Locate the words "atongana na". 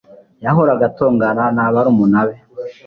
0.89-1.65